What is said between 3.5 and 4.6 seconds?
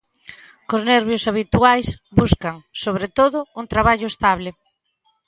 un traballo estable.